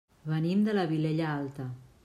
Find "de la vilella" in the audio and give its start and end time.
0.69-1.29